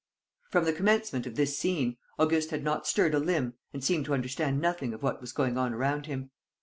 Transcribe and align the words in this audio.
From 0.49 0.63
the 0.65 0.73
commencement 0.73 1.27
of 1.27 1.35
this 1.35 1.59
scene, 1.59 1.95
Auguste 2.17 2.49
had 2.49 2.63
not 2.63 2.87
stirred 2.87 3.13
a 3.13 3.19
limb 3.19 3.53
and 3.71 3.83
seemed 3.83 4.05
to 4.05 4.15
understand 4.15 4.59
nothing 4.59 4.95
of 4.95 5.03
what 5.03 5.21
was 5.21 5.31
going 5.31 5.59
on 5.59 5.75
around 5.75 6.07
him. 6.07 6.31